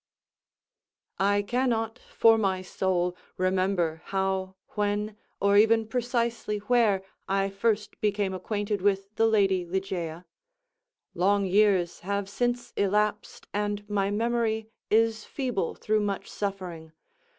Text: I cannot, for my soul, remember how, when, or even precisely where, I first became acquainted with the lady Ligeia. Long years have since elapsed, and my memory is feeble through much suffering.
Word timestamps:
I 1.19 1.43
cannot, 1.43 1.99
for 1.99 2.35
my 2.39 2.63
soul, 2.63 3.15
remember 3.37 4.01
how, 4.05 4.55
when, 4.69 5.15
or 5.39 5.57
even 5.57 5.87
precisely 5.87 6.57
where, 6.57 7.03
I 7.27 7.51
first 7.51 8.01
became 8.01 8.33
acquainted 8.33 8.81
with 8.81 9.13
the 9.13 9.27
lady 9.27 9.63
Ligeia. 9.63 10.25
Long 11.13 11.45
years 11.45 11.99
have 11.99 12.27
since 12.29 12.73
elapsed, 12.75 13.45
and 13.53 13.87
my 13.87 14.09
memory 14.09 14.71
is 14.89 15.23
feeble 15.23 15.75
through 15.75 15.99
much 16.01 16.27
suffering. 16.31 16.93